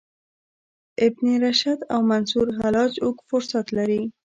[1.05, 4.01] ابن رشد او منصورحلاج اوږد فهرست لري.